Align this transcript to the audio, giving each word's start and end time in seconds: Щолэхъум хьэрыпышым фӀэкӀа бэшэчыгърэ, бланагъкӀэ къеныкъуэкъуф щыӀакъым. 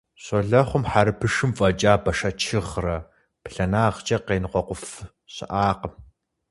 Щолэхъум 0.23 0.83
хьэрыпышым 0.91 1.51
фӀэкӀа 1.57 1.93
бэшэчыгърэ, 2.03 2.97
бланагъкӀэ 3.43 4.17
къеныкъуэкъуф 4.25 4.83
щыӀакъым. 5.33 5.93